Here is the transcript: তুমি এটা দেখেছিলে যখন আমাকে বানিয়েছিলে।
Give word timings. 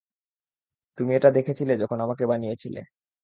তুমি 0.97 1.11
এটা 1.15 1.29
দেখেছিলে 1.31 1.73
যখন 1.77 1.97
আমাকে 2.01 2.23
বানিয়েছিলে। 2.31 2.79